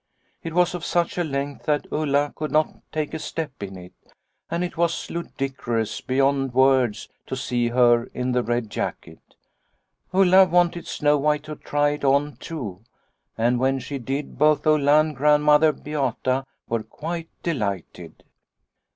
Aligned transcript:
It 0.41 0.53
was 0.55 0.73
of 0.73 0.83
such 0.83 1.19
a 1.19 1.23
length 1.23 1.65
that 1.67 1.85
Ulla 1.91 2.33
could 2.35 2.49
not 2.49 2.81
take 2.91 3.13
a 3.13 3.19
step 3.19 3.61
in 3.61 3.77
it, 3.77 3.93
and 4.49 4.63
it 4.63 4.75
was 4.75 5.11
ludicrous 5.11 6.01
beyond 6.01 6.55
words 6.55 7.07
to 7.27 7.35
see 7.35 7.67
her 7.67 8.05
in 8.05 8.31
the 8.31 8.41
red 8.41 8.71
jacket. 8.71 9.19
Ulla 10.11 10.45
wanted 10.47 10.87
Snow 10.87 11.19
White 11.19 11.43
to 11.43 11.55
try 11.55 11.89
it 11.91 12.03
on 12.03 12.37
too, 12.37 12.81
and 13.37 13.59
when 13.59 13.77
she 13.77 13.99
did 13.99 14.39
both 14.39 14.65
Ulla 14.65 15.01
and 15.01 15.15
Grandmother 15.15 15.71
Beata 15.71 16.47
were 16.67 16.81
quite 16.81 17.29
delighted. 17.43 18.23